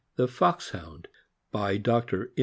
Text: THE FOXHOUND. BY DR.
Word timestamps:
THE 0.15 0.27
FOXHOUND. 0.27 1.09
BY 1.51 1.77
DR. 1.77 2.31